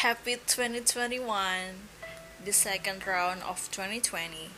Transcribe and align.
Happy 0.00 0.40
2021 0.48 1.28
The 2.40 2.56
second 2.56 3.04
round 3.04 3.44
of 3.44 3.68
2020 3.68 4.48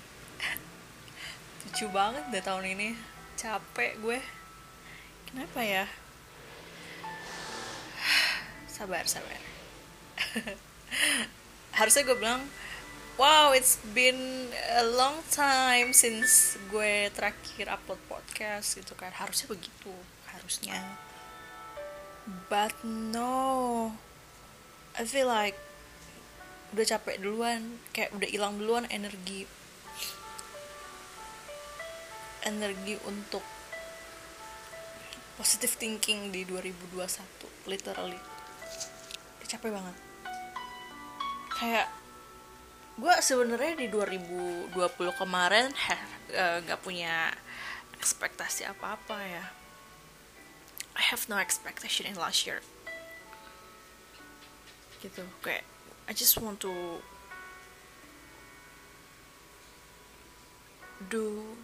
Lucu 1.67 1.91
banget 1.91 2.31
deh 2.31 2.39
tahun 2.39 2.79
ini. 2.79 2.95
Capek 3.35 3.99
gue. 3.99 4.23
Kenapa 5.27 5.67
ya? 5.67 5.91
Sabar, 8.71 9.03
sabar. 9.11 9.35
Harusnya 11.83 12.07
gue 12.07 12.15
bilang 12.15 12.47
Wow, 13.19 13.51
it's 13.51 13.83
been 13.99 14.47
a 14.79 14.87
long 14.87 15.27
time 15.27 15.91
since 15.91 16.55
gue 16.71 17.11
terakhir 17.19 17.67
upload 17.67 17.99
podcast 18.07 18.79
gitu 18.79 18.95
kan. 18.95 19.11
Harusnya 19.11 19.51
begitu, 19.51 19.91
harusnya. 20.31 20.79
But 22.47 22.79
no 22.87 23.99
I 24.93 25.09
feel 25.09 25.25
like 25.25 25.57
udah 26.77 26.85
capek 26.85 27.21
duluan 27.21 27.81
kayak 27.97 28.13
udah 28.13 28.29
hilang 28.29 28.61
duluan 28.61 28.85
energi. 28.93 29.49
Energi 32.45 33.01
untuk 33.09 33.45
positive 35.41 35.73
thinking 35.81 36.29
di 36.29 36.45
2021 36.45 37.65
literally. 37.65 38.21
Udah 39.41 39.49
capek 39.49 39.71
banget. 39.73 39.97
Kayak 41.57 41.89
gue 43.01 43.15
sebenarnya 43.25 43.73
di 43.81 43.87
2020 43.89 44.77
kemarin 45.17 45.73
nggak 46.69 46.81
uh, 46.81 46.85
punya 46.85 47.33
ekspektasi 47.97 48.69
apa-apa 48.69 49.17
ya. 49.25 49.45
I 50.93 51.09
have 51.09 51.25
no 51.33 51.41
expectation 51.41 52.05
in 52.05 52.21
last 52.21 52.45
year 52.45 52.61
gitu 55.03 55.27
kayak 55.43 55.67
I 56.07 56.15
just 56.15 56.39
want 56.39 56.63
to 56.63 57.03
do 61.11 61.59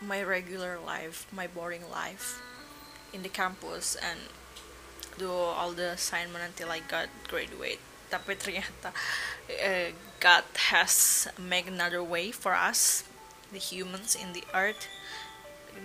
my 0.00 0.22
regular 0.22 0.78
life, 0.78 1.26
my 1.32 1.46
boring 1.46 1.84
life 1.90 2.40
in 3.12 3.22
the 3.22 3.28
campus 3.28 3.96
and 3.96 4.18
do 5.18 5.30
all 5.30 5.72
the 5.72 5.90
assignment 5.92 6.44
until 6.44 6.70
I 6.70 6.80
got 6.80 7.08
graduate. 7.26 7.80
Tapi 8.08 8.38
ternyata 8.38 8.94
uh, 9.50 9.90
God 10.20 10.44
has 10.72 11.28
make 11.36 11.68
another 11.68 12.00
way 12.00 12.30
for 12.30 12.54
us, 12.54 13.04
the 13.52 13.60
humans 13.60 14.16
in 14.16 14.32
the 14.32 14.44
earth, 14.54 14.88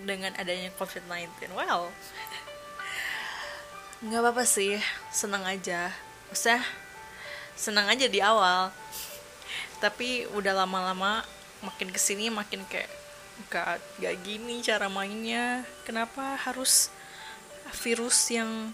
dengan 0.05 0.37
adanya 0.39 0.71
COVID-19. 0.77 1.51
Well, 1.51 1.91
nggak 4.05 4.21
apa-apa 4.23 4.45
sih, 4.47 4.79
senang 5.11 5.43
aja. 5.43 5.91
Maksudnya 6.33 6.65
senang 7.53 7.85
aja 7.85 8.09
di 8.09 8.17
awal, 8.17 8.73
tapi 9.77 10.25
udah 10.33 10.65
lama-lama 10.65 11.21
makin 11.61 11.93
ke 11.93 12.01
sini 12.01 12.33
makin 12.33 12.65
kayak 12.65 12.89
gak 13.53 13.77
gak 14.01 14.17
gini 14.25 14.65
cara 14.65 14.89
mainnya. 14.89 15.61
Kenapa 15.85 16.33
harus 16.41 16.89
virus 17.85 18.33
yang 18.33 18.73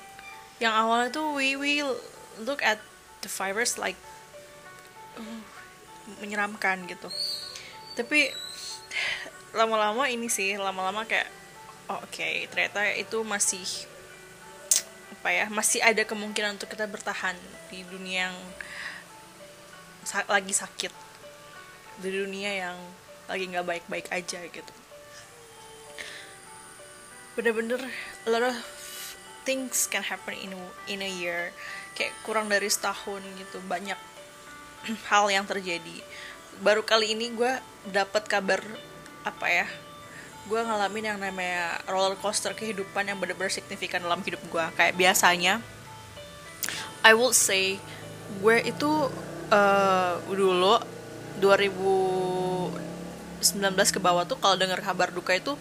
yang 0.63 0.71
awalnya 0.71 1.11
tuh 1.11 1.35
we 1.35 1.59
will 1.59 1.99
look 2.47 2.63
at 2.63 2.79
the 3.19 3.27
virus 3.27 3.75
like 3.75 3.99
uh, 5.19 5.39
menyeramkan 6.23 6.87
gitu. 6.87 7.11
Tapi 7.99 8.31
lama-lama 9.51 10.07
ini 10.07 10.31
sih 10.31 10.55
lama-lama 10.55 11.03
kayak 11.03 11.27
oh, 11.91 11.99
oke 11.99 12.07
okay, 12.07 12.47
ternyata 12.47 12.87
itu 12.95 13.19
masih 13.27 13.67
apa 15.19 15.35
ya 15.35 15.45
masih 15.51 15.83
ada 15.83 15.99
kemungkinan 16.07 16.55
untuk 16.55 16.71
kita 16.71 16.87
bertahan 16.87 17.35
di 17.67 17.83
dunia 17.83 18.31
yang 18.31 18.37
sa 20.07 20.23
lagi 20.31 20.55
sakit. 20.55 20.95
Di 21.99 22.07
dunia 22.07 22.55
yang 22.55 22.79
lagi 23.27 23.51
nggak 23.51 23.67
baik-baik 23.67 24.07
aja 24.15 24.39
gitu. 24.47 24.73
Bener-bener 27.35 27.83
a 28.23 28.29
lot 28.31 28.47
of 28.47 28.55
things 29.43 29.91
can 29.91 30.07
happen 30.07 30.39
in 30.39 30.55
in 30.87 31.03
a 31.03 31.11
year. 31.11 31.51
Kayak 31.99 32.15
kurang 32.23 32.47
dari 32.47 32.71
setahun 32.71 33.19
gitu 33.19 33.59
banyak 33.67 33.99
hal 35.11 35.27
yang 35.27 35.43
terjadi. 35.43 35.99
Baru 36.63 36.87
kali 36.87 37.11
ini 37.11 37.27
gue 37.35 37.59
dapat 37.91 38.23
kabar 38.23 38.63
apa 39.27 39.47
ya 39.51 39.67
gue 40.47 40.61
ngalamin 40.61 41.13
yang 41.13 41.19
namanya 41.19 41.81
roller 41.89 42.15
coaster 42.15 42.55
kehidupan 42.55 43.05
yang 43.09 43.19
bener-bener 43.19 43.51
signifikan 43.51 43.99
dalam 43.99 44.23
hidup 44.23 44.39
gue 44.47 44.65
kayak 44.79 44.95
biasanya 44.95 45.59
I 47.03 47.11
will 47.17 47.35
say 47.35 47.81
gue 48.39 48.55
itu 48.63 48.89
uh, 49.51 50.13
dulu 50.29 50.79
2000 51.41 52.89
19 53.39 53.95
ke 53.95 53.99
bawah 54.03 54.27
tuh 54.27 54.35
kalau 54.35 54.59
dengar 54.59 54.83
kabar 54.83 55.15
duka 55.15 55.31
itu 55.31 55.55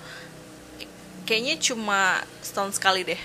kayaknya 1.24 1.54
cuma 1.62 2.26
setahun 2.42 2.74
sekali 2.74 3.06
deh. 3.06 3.20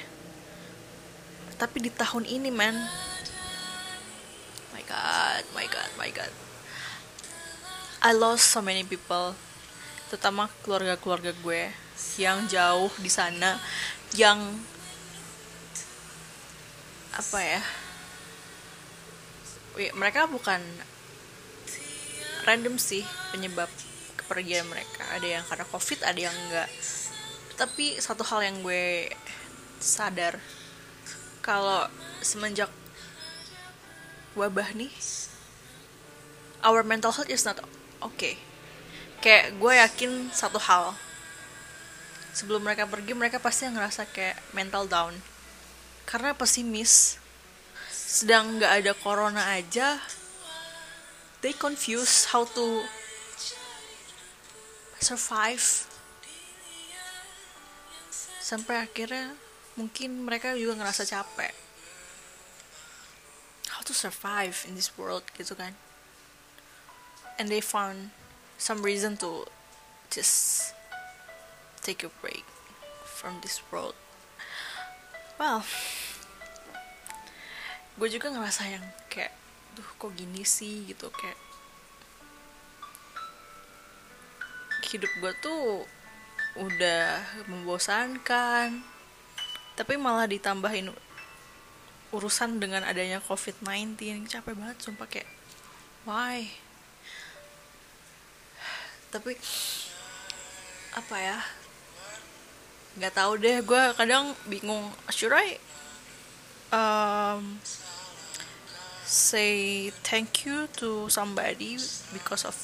Tapi 1.58 1.78
di 1.82 1.90
tahun 1.90 2.30
ini 2.30 2.54
man 2.54 2.78
my 4.78 4.84
god 4.86 5.44
my 5.58 5.66
god 5.66 5.90
my 5.98 6.10
god. 6.14 6.30
I 8.04 8.14
lost 8.14 8.52
so 8.54 8.62
many 8.62 8.86
people 8.86 9.34
terutama 10.14 10.46
keluarga-keluarga 10.62 11.34
gue 11.42 11.74
yang 12.22 12.46
jauh 12.46 12.94
di 13.02 13.10
sana 13.10 13.58
yang 14.14 14.38
apa 17.18 17.40
ya 17.42 17.62
mereka 19.98 20.30
bukan 20.30 20.62
random 22.46 22.78
sih 22.78 23.02
penyebab 23.34 23.66
kepergian 24.22 24.70
mereka. 24.70 25.02
Ada 25.18 25.42
yang 25.42 25.44
karena 25.50 25.66
covid 25.74 26.00
ada 26.06 26.20
yang 26.30 26.36
enggak. 26.46 26.70
Tapi 27.58 27.98
satu 27.98 28.22
hal 28.22 28.54
yang 28.54 28.62
gue 28.62 29.10
sadar 29.82 30.38
kalau 31.42 31.90
semenjak 32.22 32.70
wabah 34.38 34.78
nih 34.78 34.94
our 36.62 36.86
mental 36.86 37.10
health 37.10 37.34
is 37.34 37.50
not 37.50 37.58
okay 37.98 38.38
kayak 39.24 39.56
gue 39.56 39.74
yakin 39.80 40.12
satu 40.36 40.60
hal. 40.60 40.92
Sebelum 42.36 42.60
mereka 42.60 42.84
pergi 42.84 43.16
mereka 43.16 43.40
pasti 43.40 43.64
ngerasa 43.72 44.04
kayak 44.12 44.36
mental 44.52 44.84
down. 44.86 45.16
Karena 46.04 46.36
pesimis. 46.36 47.16
Sedang 47.88 48.60
nggak 48.60 48.84
ada 48.84 48.92
corona 48.94 49.56
aja 49.56 49.98
they 51.44 51.52
confuse 51.52 52.32
how 52.32 52.48
to 52.48 52.88
survive. 55.04 55.60
Sampai 58.40 58.80
akhirnya 58.80 59.36
mungkin 59.76 60.24
mereka 60.24 60.56
juga 60.56 60.80
ngerasa 60.80 61.04
capek. 61.04 61.52
How 63.76 63.84
to 63.84 63.92
survive 63.92 64.64
in 64.72 64.80
this 64.80 64.96
world 64.96 65.28
gitu 65.36 65.52
kan. 65.52 65.76
And 67.36 67.52
they 67.52 67.60
found 67.60 68.16
some 68.58 68.82
reason 68.86 69.18
to 69.20 69.48
just 70.10 70.72
take 71.82 72.04
a 72.06 72.12
break 72.22 72.46
from 73.04 73.40
this 73.42 73.60
world. 73.72 73.98
Well 75.40 75.66
gue 77.94 78.10
juga 78.10 78.34
ngerasa 78.34 78.66
yang 78.74 78.86
kayak 79.10 79.34
duh 79.78 79.90
kok 79.98 80.14
gini 80.18 80.42
sih? 80.46 80.86
Gitu 80.90 81.10
kayak 81.14 81.38
hidup 84.94 85.10
gue 85.18 85.34
tuh 85.42 85.62
udah 86.54 87.18
membosankan 87.50 88.86
tapi 89.74 89.98
malah 89.98 90.30
ditambahin 90.30 90.94
urusan 92.14 92.62
dengan 92.62 92.86
adanya 92.86 93.18
covid-19 93.18 93.98
capek 94.30 94.54
banget 94.54 94.78
sumpah 94.86 95.10
kayak 95.10 95.26
why 96.06 96.46
tapi 99.14 99.38
apa 100.98 101.16
ya 101.22 101.38
nggak 102.98 103.14
tahu 103.14 103.38
deh. 103.38 103.62
Gue 103.62 103.84
kadang 103.94 104.34
bingung 104.50 104.90
should 105.14 105.34
I 105.34 105.62
um, 106.74 107.62
say 109.06 109.90
thank 110.02 110.46
you 110.46 110.66
to 110.82 111.10
somebody 111.14 111.78
because 112.10 112.46
of 112.46 112.58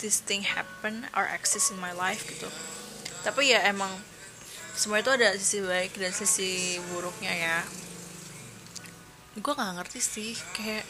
this 0.00 0.20
thing 0.20 0.44
happen 0.44 1.08
or 1.16 1.24
exist 1.28 1.72
in 1.72 1.80
my 1.80 1.96
life 1.96 2.28
gitu. 2.28 2.48
Tapi 3.24 3.56
ya 3.56 3.64
emang 3.64 3.90
semua 4.76 5.00
itu 5.00 5.12
ada 5.12 5.36
sisi 5.36 5.60
baik 5.64 5.96
dan 5.96 6.12
sisi 6.12 6.80
buruknya 6.92 7.32
ya. 7.32 7.58
Gue 9.40 9.52
nggak 9.56 9.80
ngerti 9.80 10.00
sih 10.00 10.32
kayak 10.52 10.84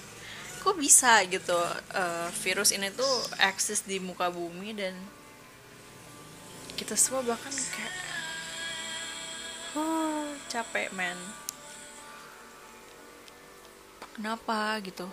kok 0.62 0.78
bisa 0.78 1.18
gitu 1.26 1.58
uh, 1.98 2.28
virus 2.46 2.70
ini 2.70 2.94
tuh 2.94 3.14
eksis 3.42 3.82
di 3.82 3.98
muka 3.98 4.30
bumi 4.30 4.70
dan 4.78 4.94
kita 6.78 6.94
semua 6.94 7.26
bahkan 7.26 7.50
kayak 7.50 7.94
huh, 9.74 10.30
capek 10.46 10.94
man 10.94 11.18
kenapa 14.14 14.78
gitu? 14.86 15.08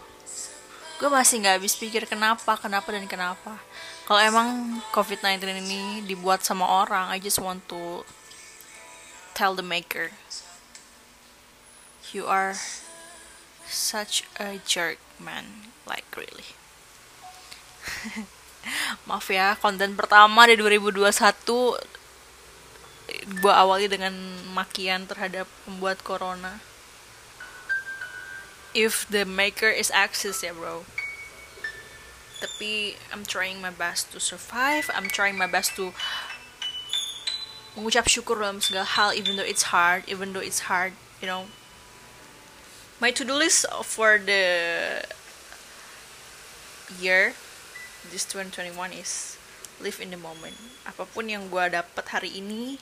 Gue 1.00 1.10
masih 1.10 1.42
nggak 1.42 1.64
habis 1.64 1.74
pikir 1.80 2.06
kenapa 2.06 2.60
kenapa 2.60 2.92
dan 2.92 3.10
kenapa. 3.10 3.58
Kalau 4.06 4.22
emang 4.22 4.78
covid-19 4.94 5.42
ini 5.66 5.82
dibuat 6.06 6.46
sama 6.46 6.66
orang 6.66 7.10
I 7.10 7.18
just 7.18 7.42
want 7.42 7.66
to 7.74 8.06
tell 9.34 9.58
the 9.58 9.66
maker 9.66 10.14
you 12.12 12.26
are 12.26 12.58
such 13.70 14.26
a 14.42 14.60
jerk 14.66 14.98
man. 15.22 15.72
Like 15.86 16.06
really. 16.18 16.58
Maaf 19.08 19.30
ya 19.32 19.56
konten 19.56 19.96
pertama 19.96 20.46
di 20.50 20.60
2021 20.60 21.80
gue 23.40 23.54
awali 23.54 23.90
dengan 23.90 24.14
makian 24.52 25.08
terhadap 25.08 25.48
pembuat 25.66 26.02
corona. 26.04 26.60
If 28.74 29.10
the 29.10 29.26
maker 29.26 29.70
is 29.70 29.90
access 29.90 30.46
ya 30.46 30.54
bro. 30.54 30.86
Tapi 32.40 32.96
I'm 33.12 33.26
trying 33.26 33.60
my 33.60 33.74
best 33.74 34.14
to 34.16 34.20
survive. 34.22 34.88
I'm 34.94 35.10
trying 35.10 35.36
my 35.36 35.50
best 35.50 35.76
to 35.82 35.92
mengucap 37.80 38.10
syukur 38.12 38.42
dalam 38.42 38.60
segala 38.60 38.86
hal 38.98 39.16
even 39.16 39.40
though 39.40 39.46
it's 39.46 39.72
hard 39.72 40.04
even 40.10 40.36
though 40.36 40.44
it's 40.44 40.68
hard 40.68 40.92
you 41.22 41.28
know 41.30 41.48
my 43.00 43.16
to-do 43.16 43.32
list 43.32 43.64
for 43.88 44.20
the 44.20 44.44
year 47.00 47.32
this 48.12 48.28
2021 48.28 48.92
is 48.92 49.40
live 49.80 50.04
in 50.04 50.12
the 50.12 50.20
moment. 50.20 50.56
Apa 50.84 51.08
pun 51.08 51.32
yang 51.32 51.48
gue 51.48 51.64
dapat 51.72 52.06
hari 52.12 52.44
ini 52.44 52.76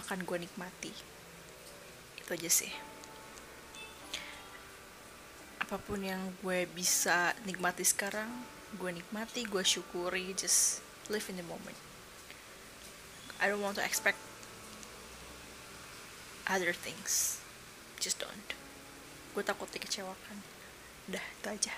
akan 0.00 0.24
gue 0.24 0.40
nikmati. 0.40 0.92
Itu 2.16 2.32
aja 2.32 2.48
sih. 2.48 2.72
Apa 5.60 5.76
pun 5.76 6.00
yang 6.00 6.32
gue 6.40 6.64
bisa 6.72 7.36
nikmati 7.44 7.84
sekarang 7.84 8.28
gue 8.80 8.88
nikmati 8.88 9.44
gue 9.44 9.64
syukuri 9.64 10.32
just 10.32 10.80
live 11.12 11.28
in 11.28 11.36
the 11.36 11.44
moment. 11.44 11.76
I 13.36 13.52
don't 13.52 13.60
want 13.60 13.76
to 13.76 13.84
expect 13.84 14.16
other 16.48 16.72
things. 16.72 17.44
Just 18.00 18.24
don't 18.24 18.56
gue 19.38 19.46
takut 19.46 19.70
dikecewakan. 19.70 20.42
Udah 21.06 21.22
itu 21.22 21.46
aja. 21.46 21.74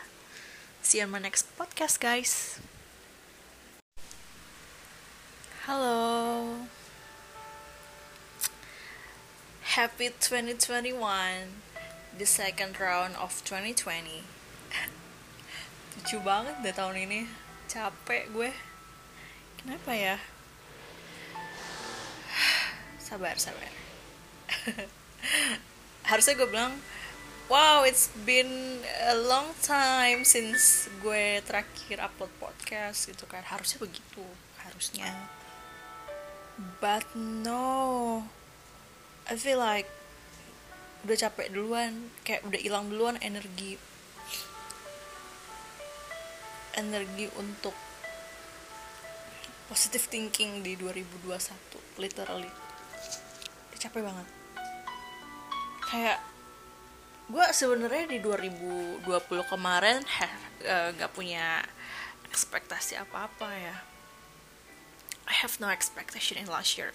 See 0.80 0.96
you 0.96 1.04
on 1.04 1.12
my 1.12 1.20
next 1.20 1.44
podcast 1.60 2.00
guys. 2.00 2.56
Halo. 5.68 6.64
Happy 9.76 10.08
2021 10.08 10.96
the 12.16 12.24
second 12.24 12.80
round 12.80 13.12
of 13.20 13.36
2020 13.44 14.24
lucu 16.00 16.16
banget 16.24 16.56
deh 16.64 16.72
tahun 16.72 16.96
ini. 16.96 17.28
Capek 17.68 18.32
gue. 18.32 18.56
Kenapa 19.60 19.92
ya? 19.92 20.16
Sabar 23.04 23.36
sabar. 23.36 23.68
Harusnya 26.08 26.40
gue 26.40 26.48
bilang 26.48 26.80
wow 27.50 27.82
it's 27.82 28.14
been 28.22 28.78
a 29.10 29.18
long 29.26 29.50
time 29.58 30.22
since 30.22 30.86
gue 31.02 31.42
terakhir 31.42 31.98
upload 31.98 32.30
podcast 32.38 33.10
gitu 33.10 33.26
kan. 33.26 33.42
Harusnya 33.42 33.82
begitu 33.82 34.22
harusnya. 34.62 35.10
But 36.78 37.10
no 37.18 38.22
I 39.26 39.34
feel 39.34 39.58
like 39.58 39.90
udah 41.02 41.18
capek 41.18 41.50
duluan 41.50 42.14
kayak 42.22 42.46
udah 42.46 42.60
hilang 42.62 42.86
duluan 42.86 43.18
energi. 43.18 43.82
Energi 46.78 47.26
untuk 47.34 47.74
positive 49.66 50.06
thinking 50.06 50.62
di 50.62 50.78
2021 50.78 51.34
literally. 51.98 52.50
Udah 53.74 53.78
capek 53.82 54.06
banget. 54.06 54.28
Kayak 55.90 56.29
gue 57.30 57.46
sebenarnya 57.54 58.10
di 58.10 58.18
2020 58.18 59.06
kemarin 59.46 60.02
nggak 60.98 61.12
punya 61.14 61.62
ekspektasi 62.26 62.98
apa-apa 62.98 63.48
ya 63.54 63.76
I 65.30 65.34
have 65.38 65.62
no 65.62 65.70
expectation 65.70 66.42
in 66.42 66.50
last 66.50 66.74
year 66.74 66.90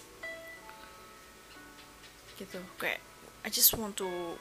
gitu 2.35 2.59
kayak 2.75 2.99
I 3.45 3.49
just 3.53 3.71
want 3.77 3.95
to 4.01 4.35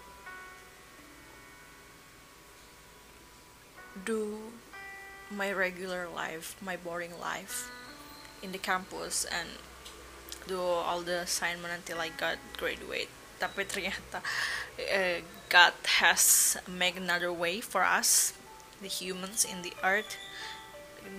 do 4.02 4.50
my 5.30 5.52
regular 5.52 6.08
life, 6.08 6.56
my 6.58 6.76
boring 6.76 7.14
life 7.20 7.70
in 8.42 8.50
the 8.52 8.58
campus 8.58 9.24
and 9.30 9.48
do 10.48 10.60
all 10.60 11.00
the 11.00 11.22
assignment 11.22 11.72
until 11.72 12.00
I 12.00 12.10
got 12.10 12.38
graduate. 12.56 13.08
Tapi 13.44 13.68
ternyata 13.68 14.24
uh, 14.80 15.18
God 15.52 15.76
has 16.00 16.56
make 16.64 16.96
another 16.96 17.28
way 17.28 17.60
for 17.60 17.84
us, 17.84 18.32
the 18.80 18.88
humans 18.88 19.44
in 19.44 19.60
the 19.60 19.76
earth, 19.84 20.16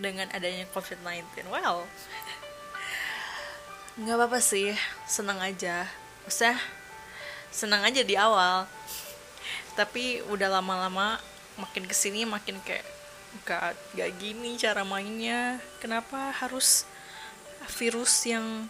dengan 0.02 0.34
adanya 0.34 0.66
COVID-19. 0.74 1.46
Well, 1.54 1.86
nggak 4.02 4.16
apa-apa 4.18 4.40
sih, 4.42 4.74
senang 5.06 5.38
aja. 5.40 5.86
Maksudnya 6.26 6.58
senang 7.56 7.88
aja 7.88 8.04
di 8.04 8.20
awal 8.20 8.68
tapi 9.80 10.20
udah 10.28 10.60
lama-lama 10.60 11.16
makin 11.56 11.88
ke 11.88 11.96
sini 11.96 12.28
makin 12.28 12.60
kayak 12.64 12.84
gak, 13.48 13.76
gak 13.96 14.12
gini 14.20 14.60
cara 14.60 14.84
mainnya 14.84 15.64
kenapa 15.80 16.36
harus 16.36 16.84
virus 17.80 18.28
yang 18.28 18.68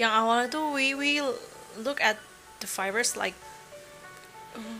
yang 0.00 0.08
awalnya 0.08 0.48
tuh 0.48 0.72
we 0.72 0.96
will 0.96 1.36
look 1.80 2.00
at 2.00 2.16
the 2.60 2.68
virus 2.68 3.16
like 3.18 3.36
uh, 4.54 4.78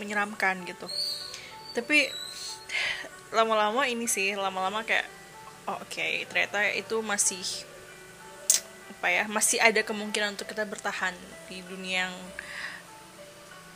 menyeramkan 0.00 0.62
gitu. 0.68 0.86
Tapi 1.74 2.10
lama-lama 3.34 3.86
ini 3.90 4.06
sih 4.06 4.38
lama-lama 4.38 4.86
kayak 4.86 5.06
oh, 5.66 5.78
oke 5.82 5.90
okay, 5.90 6.22
ternyata 6.30 6.62
itu 6.70 7.02
masih 7.02 7.42
apa 8.94 9.06
ya 9.10 9.24
masih 9.26 9.58
ada 9.60 9.82
kemungkinan 9.82 10.38
untuk 10.38 10.48
kita 10.48 10.64
bertahan 10.64 11.12
di 11.50 11.60
dunia 11.66 12.08
yang 12.08 12.16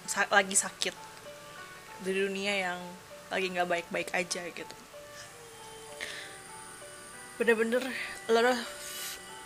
sa 0.09 0.25
lagi 0.33 0.57
sakit. 0.57 0.95
Di 2.01 2.13
dunia 2.15 2.55
yang 2.55 2.81
lagi 3.29 3.53
nggak 3.53 3.69
baik-baik 3.69 4.09
aja 4.15 4.41
gitu. 4.49 4.77
Bener-bener 7.37 7.85
a 8.27 8.31
lot 8.33 8.47
of 8.49 8.59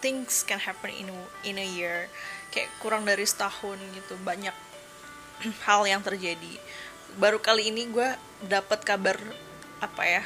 things 0.02 0.42
can 0.46 0.58
happen 0.58 0.90
in 0.90 1.08
in 1.42 1.56
a 1.58 1.66
year 1.66 2.10
kayak 2.52 2.70
kurang 2.78 3.08
dari 3.08 3.24
setahun 3.24 3.80
gitu 3.96 4.14
banyak 4.22 4.54
hal 5.66 5.82
yang 5.88 6.04
terjadi. 6.04 6.60
Baru 7.16 7.40
kali 7.42 7.72
ini 7.72 7.88
gue 7.88 8.08
dapat 8.46 8.84
kabar 8.86 9.18
apa 9.82 10.04
ya 10.06 10.22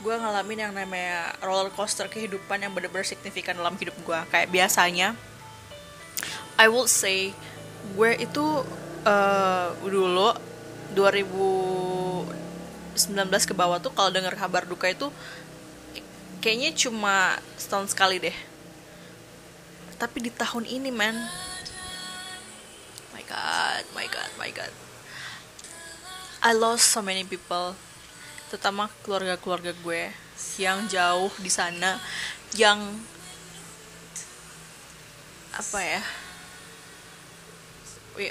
gue 0.00 0.14
ngalamin 0.16 0.64
yang 0.64 0.72
namanya 0.72 1.36
roller 1.44 1.68
coaster 1.76 2.08
kehidupan 2.08 2.64
yang 2.64 2.72
bener-bener 2.72 3.04
signifikan 3.04 3.52
dalam 3.52 3.76
hidup 3.76 3.92
gue 4.00 4.20
kayak 4.32 4.48
biasanya 4.48 5.12
I 6.56 6.72
will 6.72 6.88
say 6.88 7.36
gue 7.92 8.10
itu 8.16 8.64
uh, 9.04 9.68
dulu 9.84 10.32
2019 10.96 12.32
ke 13.28 13.52
bawah 13.52 13.76
tuh 13.76 13.92
kalau 13.92 14.08
dengar 14.08 14.32
kabar 14.32 14.64
duka 14.64 14.88
itu 14.88 15.12
kayaknya 16.40 16.72
cuma 16.72 17.36
setahun 17.60 17.92
sekali 17.92 18.16
deh 18.24 18.36
tapi 20.00 20.24
di 20.24 20.32
tahun 20.32 20.64
ini 20.64 20.88
man 20.88 21.12
my 23.12 23.20
god 23.28 23.84
my 23.92 24.08
god 24.08 24.30
my 24.40 24.48
god. 24.48 24.72
I 26.40 26.56
lost 26.56 26.88
so 26.88 27.04
many 27.04 27.28
people. 27.28 27.76
Terutama 28.48 28.88
keluarga-keluarga 29.04 29.76
gue 29.84 30.08
yang 30.56 30.88
jauh 30.88 31.28
di 31.36 31.52
sana 31.52 32.00
yang 32.56 32.80
apa 35.52 35.78
ya 35.84 36.02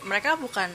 mereka 0.01 0.33
bukan 0.41 0.73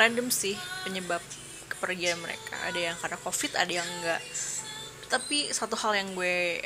random 0.00 0.32
sih 0.32 0.56
penyebab 0.88 1.20
kepergian 1.68 2.16
mereka. 2.24 2.56
Ada 2.64 2.80
yang 2.80 2.96
karena 2.96 3.18
covid 3.20 3.52
ada 3.60 3.72
yang 3.76 3.88
enggak 4.00 4.24
tapi 5.12 5.52
satu 5.52 5.76
hal 5.76 5.92
yang 5.92 6.16
gue 6.16 6.64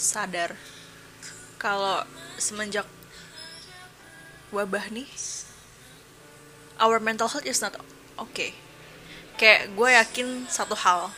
sadar 0.00 0.56
kalau 1.66 2.06
semenjak 2.38 2.86
wabah 4.54 4.86
nih 4.94 5.10
our 6.78 7.02
mental 7.02 7.26
health 7.26 7.42
is 7.42 7.58
not 7.58 7.74
okay. 8.14 8.54
Kayak 9.34 9.74
gue 9.74 9.88
yakin 9.90 10.28
satu 10.46 10.78
hal. 10.78 11.10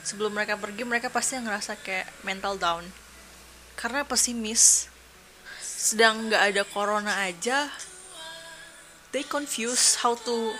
Sebelum 0.00 0.32
mereka 0.32 0.56
pergi 0.56 0.88
mereka 0.88 1.12
pasti 1.12 1.36
ngerasa 1.36 1.76
kayak 1.84 2.08
mental 2.24 2.56
down. 2.56 2.88
Karena 3.76 4.08
pesimis. 4.08 4.88
Sedang 5.60 6.32
nggak 6.32 6.56
ada 6.56 6.62
corona 6.64 7.28
aja 7.28 7.68
they 9.12 9.20
confuse 9.26 10.00
how 10.00 10.16
to 10.16 10.54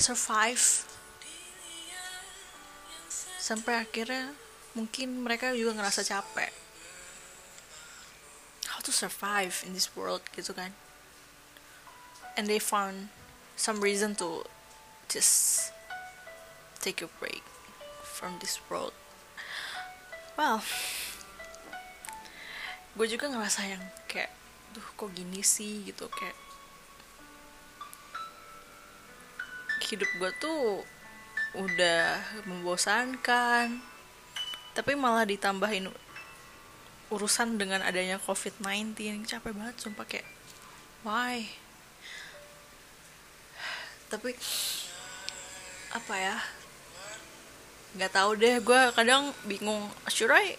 survive. 0.00 0.88
Sampai 3.36 3.84
akhirnya 3.84 4.32
mungkin 4.76 5.24
mereka 5.24 5.54
juga 5.56 5.76
ngerasa 5.78 6.04
capek. 6.04 6.52
How 8.68 8.80
to 8.84 8.92
survive 8.92 9.64
in 9.64 9.72
this 9.72 9.92
world 9.96 10.24
gitu 10.36 10.52
kan. 10.52 10.76
And 12.36 12.46
they 12.46 12.60
found 12.60 13.10
some 13.58 13.80
reason 13.80 14.14
to 14.22 14.46
just 15.10 15.70
take 16.78 17.02
a 17.02 17.10
break 17.18 17.42
from 18.04 18.38
this 18.38 18.60
world. 18.68 18.94
Well 20.36 20.62
gue 22.98 23.06
juga 23.06 23.30
ngerasa 23.30 23.62
yang 23.62 23.84
kayak 24.10 24.34
duh 24.74 24.84
kok 24.98 25.10
gini 25.14 25.42
sih? 25.42 25.86
Gitu 25.86 26.06
kayak 26.10 26.36
hidup 29.88 30.10
gue 30.20 30.30
tuh 30.42 30.84
udah 31.56 32.20
membosankan 32.44 33.80
tapi 34.78 34.94
malah 34.94 35.26
ditambahin 35.26 35.90
urusan 37.10 37.58
dengan 37.58 37.82
adanya 37.82 38.22
covid-19 38.22 39.26
capek 39.26 39.50
banget 39.50 39.74
sumpah 39.82 40.06
kayak 40.06 40.22
why? 41.02 41.50
Tapi 44.06 44.38
apa 45.90 46.14
ya? 46.14 46.38
Nggak 47.98 48.12
tahu 48.14 48.30
deh 48.38 48.62
gue 48.62 48.80
kadang 48.94 49.34
bingung. 49.50 49.90
Should 50.06 50.30
I 50.30 50.54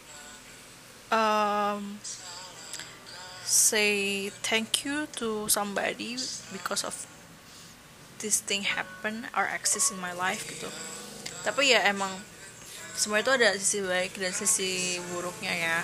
um, 1.15 2.03
say 3.47 4.27
thank 4.43 4.83
you 4.83 5.07
to 5.15 5.47
somebody 5.47 6.19
because 6.51 6.83
of 6.83 7.07
this 8.19 8.43
thing 8.43 8.67
happen 8.67 9.31
or 9.31 9.47
exist 9.47 9.95
in 9.95 9.99
my 10.03 10.11
life 10.11 10.43
gitu. 10.43 10.67
Tapi 11.47 11.71
ya 11.71 11.87
emang 11.87 12.11
semua 12.99 13.23
itu 13.23 13.31
ada 13.31 13.55
sisi 13.55 13.79
baik 13.79 14.19
dan 14.19 14.35
sisi 14.35 14.99
buruknya 15.15 15.55
ya. 15.55 15.79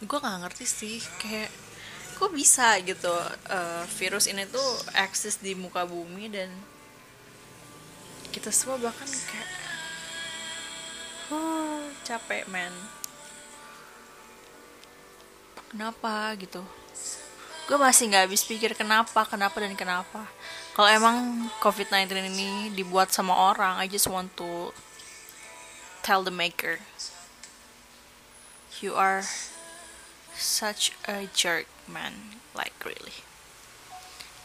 Gue 0.00 0.16
nggak 0.16 0.40
ngerti 0.40 0.64
sih 0.64 0.96
kayak 1.20 1.52
kok 2.16 2.32
bisa 2.32 2.80
gitu 2.80 3.12
uh, 3.52 3.84
virus 4.00 4.24
ini 4.24 4.48
tuh 4.48 4.70
eksis 4.96 5.44
di 5.44 5.52
muka 5.52 5.84
bumi 5.84 6.32
dan 6.32 6.48
kita 8.32 8.48
semua 8.48 8.80
bahkan 8.80 9.04
kayak 9.04 9.50
huh, 11.28 11.92
capek 12.08 12.48
man. 12.48 12.72
Kenapa 15.68 16.32
gitu? 16.40 16.64
Gue 17.68 17.76
masih 17.76 18.08
nggak 18.08 18.32
habis 18.32 18.48
pikir 18.48 18.72
kenapa 18.72 19.28
kenapa 19.28 19.60
dan 19.60 19.76
kenapa. 19.76 20.24
Kalau 20.72 20.88
emang 20.88 21.52
covid-19 21.60 22.32
ini 22.32 22.72
dibuat 22.72 23.12
sama 23.12 23.52
orang 23.52 23.76
I 23.76 23.92
just 23.92 24.08
want 24.08 24.32
to 24.40 24.72
tell 26.04 26.22
the 26.22 26.30
maker. 26.30 26.84
You 28.84 28.92
are 28.92 29.24
such 30.36 30.92
a 31.08 31.26
jerk 31.32 31.64
man. 31.88 32.36
Like 32.52 32.76
really. 32.84 33.24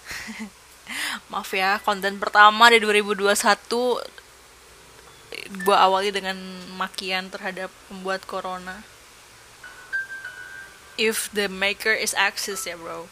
Maaf 1.30 1.54
ya 1.54 1.78
konten 1.84 2.18
pertama 2.18 2.72
di 2.74 2.82
2021 2.82 4.02
gue 5.62 5.78
awali 5.78 6.10
dengan 6.10 6.40
makian 6.80 7.30
terhadap 7.30 7.70
pembuat 7.92 8.26
corona. 8.26 8.82
If 10.98 11.30
the 11.36 11.46
maker 11.52 11.94
is 11.94 12.18
access 12.18 12.66
ya 12.66 12.80
bro. 12.80 13.12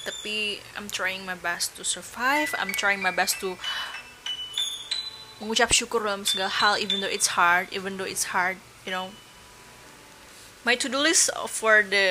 Tapi 0.00 0.62
I'm 0.78 0.88
trying 0.88 1.26
my 1.26 1.36
best 1.36 1.76
to 1.76 1.84
survive. 1.84 2.54
I'm 2.56 2.72
trying 2.72 3.02
my 3.02 3.12
best 3.12 3.42
to 3.44 3.60
mengucap 5.40 5.72
syukur 5.72 6.04
dalam 6.04 6.28
segala 6.28 6.52
hal 6.52 6.76
even 6.76 7.00
though 7.00 7.08
it's 7.08 7.32
hard 7.32 7.66
even 7.72 7.96
though 7.96 8.06
it's 8.06 8.36
hard 8.36 8.60
you 8.84 8.92
know. 8.92 9.10
My 10.60 10.76
to-do 10.76 11.00
list 11.00 11.32
for 11.48 11.80
the 11.80 12.08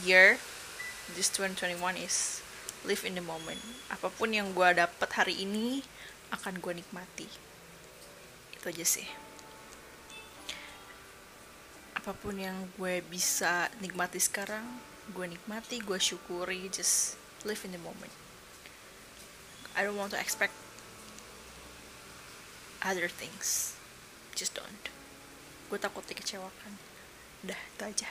year 0.00 0.40
this 1.12 1.28
2021 1.36 1.76
is 2.00 2.40
live 2.88 3.04
in 3.04 3.12
the 3.12 3.24
moment. 3.24 3.60
Apa 3.92 4.08
pun 4.08 4.32
yang 4.32 4.56
gue 4.56 4.68
dapat 4.72 5.10
hari 5.12 5.44
ini 5.44 5.84
akan 6.32 6.56
gue 6.62 6.80
nikmati. 6.80 7.28
Itu 8.56 8.72
aja 8.72 8.86
sih. 8.86 9.04
Apa 12.00 12.16
pun 12.16 12.40
yang 12.40 12.72
gue 12.80 13.04
bisa 13.04 13.68
nikmati 13.84 14.16
sekarang 14.16 14.64
gue 15.12 15.26
nikmati 15.26 15.82
gue 15.84 15.98
syukuri 16.00 16.72
just 16.72 17.20
live 17.44 17.60
in 17.68 17.76
the 17.76 17.82
moment. 17.82 18.14
I 19.76 19.84
don't 19.84 20.00
want 20.00 20.16
to 20.16 20.20
expect 20.20 20.54
other 22.82 23.08
things. 23.08 23.76
Just 24.34 24.56
don't. 24.56 24.88
Gue 25.68 25.78
takut 25.78 26.04
dikecewakan. 26.04 26.80
Udah 27.46 27.56
itu 27.56 27.82
aja. 27.84 28.10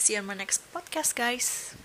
See 0.00 0.18
you 0.18 0.22
on 0.22 0.26
my 0.26 0.34
next 0.34 0.66
podcast 0.74 1.14
guys 1.14 1.78